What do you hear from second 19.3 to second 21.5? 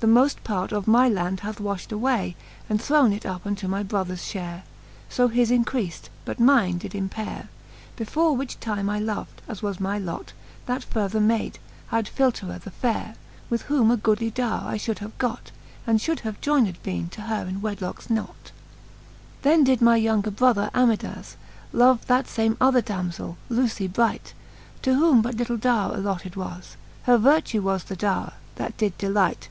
Then 52 The fifth Booke of Canto IV. IX. Then did my younger brother Amldas